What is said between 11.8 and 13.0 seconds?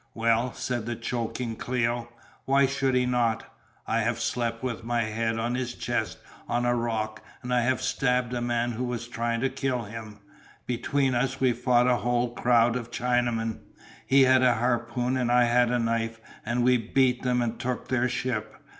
a whole crowd of